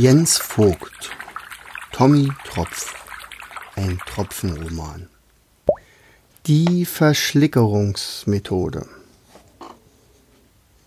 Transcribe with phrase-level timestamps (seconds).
[0.00, 1.10] Jens Vogt
[1.90, 2.94] Tommy Tropf
[3.74, 5.08] Ein Tropfenroman
[6.46, 8.86] Die Verschlickerungsmethode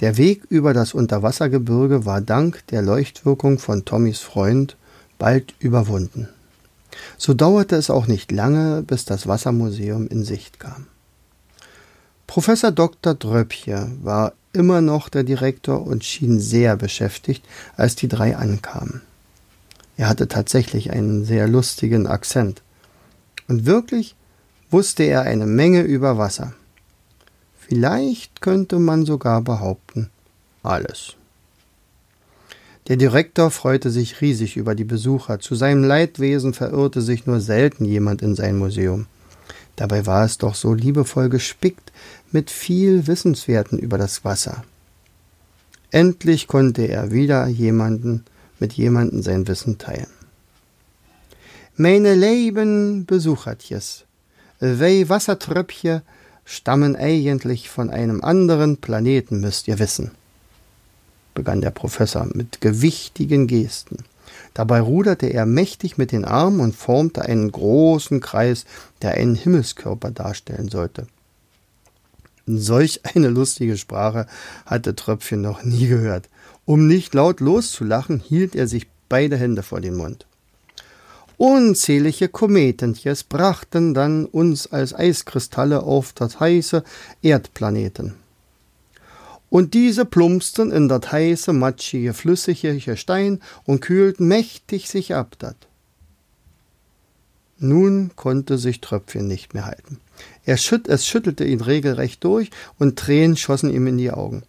[0.00, 4.76] Der Weg über das Unterwassergebirge war dank der Leuchtwirkung von Tommys Freund
[5.20, 6.28] bald überwunden.
[7.16, 10.88] So dauerte es auch nicht lange, bis das Wassermuseum in Sicht kam.
[12.26, 13.14] Professor Dr.
[13.14, 17.44] Dröppje war immer noch der Direktor und schien sehr beschäftigt,
[17.76, 19.02] als die drei ankamen.
[19.96, 22.62] Er hatte tatsächlich einen sehr lustigen Akzent.
[23.48, 24.14] Und wirklich
[24.70, 26.52] wusste er eine Menge über Wasser.
[27.58, 30.10] Vielleicht könnte man sogar behaupten,
[30.62, 31.14] alles.
[32.88, 35.40] Der Direktor freute sich riesig über die Besucher.
[35.40, 39.06] Zu seinem Leidwesen verirrte sich nur selten jemand in sein Museum.
[39.76, 41.92] Dabei war es doch so liebevoll gespickt
[42.32, 44.64] mit viel Wissenswerten über das Wasser.
[45.90, 48.24] Endlich konnte er wieder jemanden
[48.58, 50.08] mit jemanden sein Wissen teilen.
[51.76, 54.04] Meine lieben Besuchertjes,
[54.60, 56.00] wei Wassertröpfchen
[56.46, 60.12] stammen eigentlich von einem anderen Planeten, müsst ihr wissen,
[61.34, 63.98] begann der Professor mit gewichtigen Gesten.
[64.56, 68.64] Dabei ruderte er mächtig mit den Armen und formte einen großen Kreis,
[69.02, 71.06] der einen Himmelskörper darstellen sollte.
[72.46, 74.26] Solch eine lustige Sprache
[74.64, 76.30] hatte Tröpfchen noch nie gehört.
[76.64, 80.24] Um nicht laut loszulachen, hielt er sich beide Hände vor den Mund.
[81.36, 86.82] Unzählige Kometentjes brachten dann uns als Eiskristalle auf das heiße
[87.20, 88.14] Erdplaneten.
[89.48, 95.56] Und diese plumpsten in das heiße, matschige, flüssige Gestein und kühlten mächtig sich ab dat.
[97.58, 99.98] Nun konnte sich Tröpfchen nicht mehr halten.
[100.44, 104.42] Er schütt, es schüttelte ihn regelrecht durch und Tränen schossen ihm in die Augen.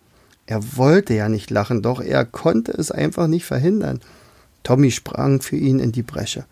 [0.45, 4.01] Er wollte ja nicht lachen, doch er konnte es einfach nicht verhindern.
[4.63, 6.45] Tommy sprang für ihn in die Bresche.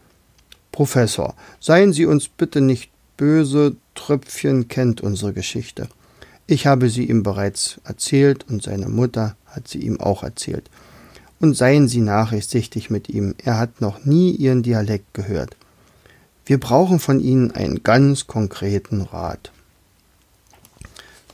[0.72, 5.88] Professor, seien Sie uns bitte nicht böse, Tröpfchen kennt unsere Geschichte.
[6.48, 10.70] Ich habe sie ihm bereits erzählt und seine Mutter hat sie ihm auch erzählt.
[11.40, 15.56] Und seien Sie nachsichtig mit ihm, er hat noch nie Ihren Dialekt gehört.
[16.46, 19.52] Wir brauchen von Ihnen einen ganz konkreten Rat.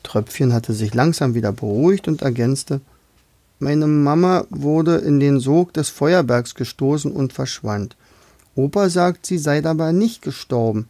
[0.03, 2.81] Tröpfchen hatte sich langsam wieder beruhigt und ergänzte
[3.59, 7.95] Meine Mama wurde in den Sog des Feuerbergs gestoßen und verschwand.
[8.55, 10.89] Opa sagt, sie sei dabei nicht gestorben.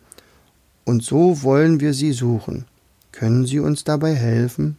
[0.86, 2.66] Und so wollen wir sie suchen.
[3.12, 4.78] Können Sie uns dabei helfen?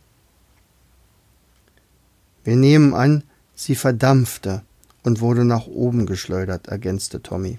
[2.45, 3.23] Wir nehmen an,
[3.55, 4.63] sie verdampfte
[5.03, 7.59] und wurde nach oben geschleudert, ergänzte Tommy.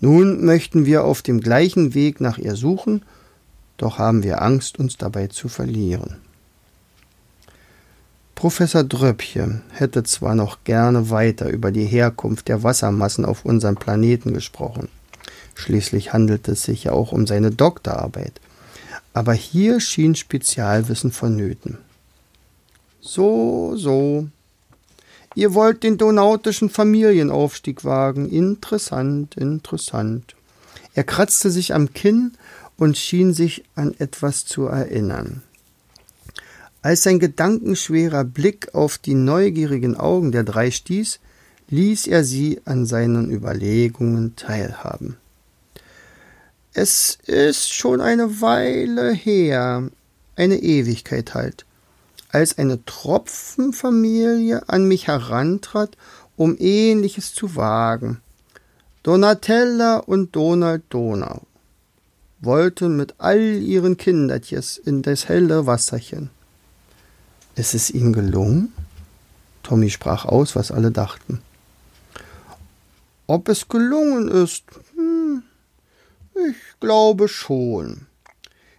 [0.00, 3.04] Nun möchten wir auf dem gleichen Weg nach ihr suchen,
[3.76, 6.16] doch haben wir Angst, uns dabei zu verlieren.
[8.34, 14.34] Professor Dröppche hätte zwar noch gerne weiter über die Herkunft der Wassermassen auf unserem Planeten
[14.34, 14.88] gesprochen.
[15.54, 18.40] Schließlich handelt es sich ja auch um seine Doktorarbeit.
[19.12, 21.78] Aber hier schien Spezialwissen vonnöten.
[23.00, 24.28] So, so,
[25.34, 28.28] Ihr wollt den donautischen Familienaufstieg wagen.
[28.28, 30.34] Interessant, interessant.
[30.94, 32.32] Er kratzte sich am Kinn
[32.76, 35.42] und schien sich an etwas zu erinnern.
[36.82, 41.20] Als sein gedankenschwerer Blick auf die neugierigen Augen der drei stieß,
[41.70, 45.16] ließ er sie an seinen Überlegungen teilhaben.
[46.74, 49.90] Es ist schon eine Weile her,
[50.36, 51.66] eine Ewigkeit halt
[52.32, 55.96] als eine Tropfenfamilie an mich herantrat,
[56.36, 58.20] um ähnliches zu wagen.
[59.02, 61.42] Donatella und Donald Donau
[62.40, 66.30] wollten mit all ihren Kindertjes in das helle Wasserchen.
[67.54, 68.72] Ist es ihnen gelungen?
[69.62, 71.40] Tommy sprach aus, was alle dachten.
[73.26, 74.64] Ob es gelungen ist?
[76.82, 78.08] Glaube schon.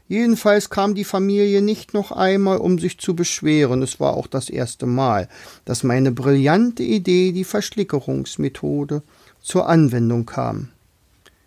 [0.09, 3.81] Jedenfalls kam die Familie nicht noch einmal, um sich zu beschweren.
[3.81, 5.29] Es war auch das erste Mal,
[5.63, 9.03] dass meine brillante Idee, die Verschlickerungsmethode,
[9.41, 10.67] zur Anwendung kam.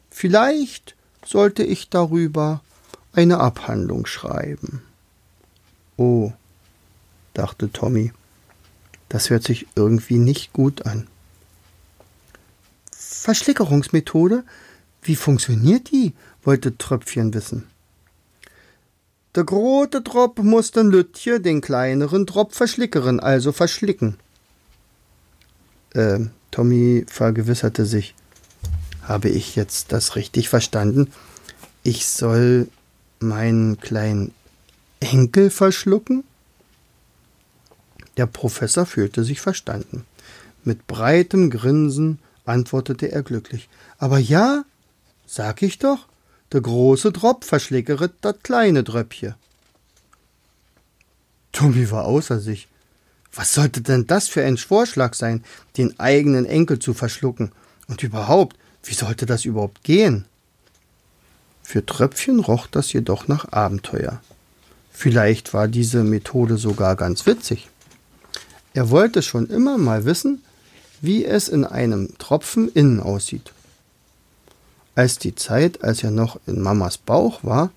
[0.08, 2.62] Vielleicht sollte ich darüber
[3.12, 4.80] eine Abhandlung schreiben.
[5.98, 6.32] Oh,
[7.34, 8.12] dachte Tommy,
[9.10, 11.06] das hört sich irgendwie nicht gut an.
[12.92, 14.42] Verschlickerungsmethode?
[15.06, 16.14] Wie funktioniert die?
[16.42, 17.64] wollte Tröpfchen wissen.
[19.36, 24.16] Der große Drop muss den Lütje den kleineren Drop verschlickeren, also verschlicken.
[25.94, 26.20] Äh,
[26.50, 28.14] Tommy vergewisserte sich.
[29.02, 31.12] Habe ich jetzt das richtig verstanden?
[31.84, 32.68] Ich soll
[33.20, 34.32] meinen kleinen
[34.98, 36.24] Enkel verschlucken?
[38.16, 40.04] Der Professor fühlte sich verstanden.
[40.64, 43.68] Mit breitem Grinsen antwortete er glücklich.
[43.98, 44.64] Aber ja,
[45.26, 46.06] sag ich doch,
[46.52, 49.34] der große Drop verschlickeret dat kleine Dröppche.
[51.52, 52.68] Tommy war außer sich.
[53.32, 55.44] Was sollte denn das für ein Vorschlag sein,
[55.76, 57.52] den eigenen Enkel zu verschlucken?
[57.88, 60.24] Und überhaupt, wie sollte das überhaupt gehen?
[61.62, 64.20] Für Tröpfchen roch das jedoch nach Abenteuer.
[64.92, 67.68] Vielleicht war diese Methode sogar ganz witzig.
[68.72, 70.42] Er wollte schon immer mal wissen,
[71.00, 73.52] wie es in einem Tropfen innen aussieht.
[74.96, 77.70] Als die Zeit, als er noch in Mamas Bauch war,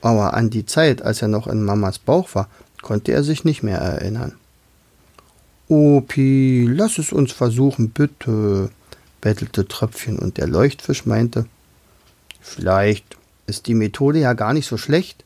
[0.00, 2.48] aber an die Zeit, als er noch in Mamas Bauch war,
[2.80, 4.32] konnte er sich nicht mehr erinnern.
[5.68, 8.70] Opi, lass es uns versuchen, bitte,
[9.20, 11.46] bettelte Tröpfchen, und der Leuchtfisch meinte,
[12.40, 13.16] vielleicht
[13.46, 15.24] ist die Methode ja gar nicht so schlecht.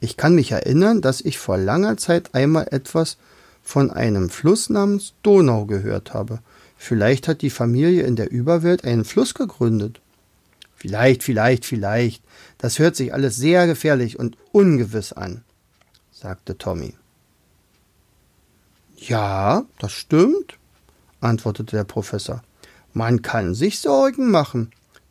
[0.00, 3.16] Ich kann mich erinnern, dass ich vor langer Zeit einmal etwas
[3.62, 6.40] von einem Fluss namens Donau gehört habe.
[6.84, 10.02] Vielleicht hat die Familie in der Überwelt einen Fluss gegründet.
[10.76, 12.22] Vielleicht, vielleicht, vielleicht.
[12.58, 15.44] Das hört sich alles sehr gefährlich und ungewiss an,
[16.12, 16.92] sagte Tommy.
[18.98, 20.58] Ja, das stimmt,
[21.22, 22.42] antwortete der Professor.
[22.92, 24.70] Man kann sich Sorgen machen,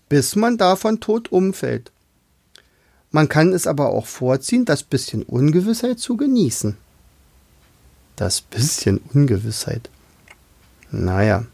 [0.09, 1.91] bis man davon tot umfällt.
[3.09, 6.77] Man kann es aber auch vorziehen, das bisschen Ungewissheit zu genießen.
[8.15, 9.89] Das bisschen Ungewissheit.
[10.91, 11.47] Naja,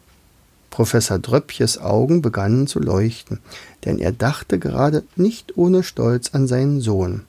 [0.80, 3.42] Professor Dröppches Augen begannen zu leuchten,
[3.84, 7.26] denn er dachte gerade nicht ohne Stolz an seinen Sohn.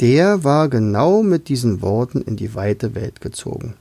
[0.00, 3.72] Der war genau mit diesen Worten in die weite Welt gezogen.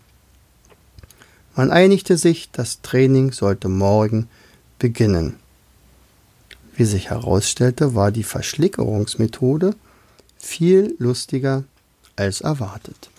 [1.53, 4.29] Man einigte sich, das Training sollte morgen
[4.79, 5.35] beginnen.
[6.73, 9.75] Wie sich herausstellte, war die Verschlickerungsmethode
[10.37, 11.65] viel lustiger
[12.15, 13.10] als erwartet.